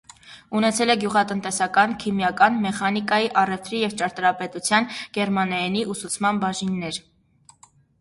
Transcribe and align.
Ունեցել 0.59 0.91
է 0.93 0.95
գյուղատնտեսագիտական, 1.03 1.93
քիմիական, 2.05 2.57
մեխանիկայի, 2.65 3.29
առևտրի 3.43 3.85
և 3.85 3.95
ճարտարապետության, 4.03 4.93
գերմաներենի 5.21 5.89
ուսուցման 5.97 6.45
բաժիններ։ 6.47 7.03